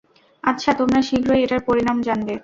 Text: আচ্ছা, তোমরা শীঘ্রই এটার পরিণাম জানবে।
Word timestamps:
আচ্ছা, 0.43 0.71
তোমরা 0.73 0.99
শীঘ্রই 1.01 1.43
এটার 1.43 1.61
পরিণাম 1.67 1.97
জানবে। 2.01 2.33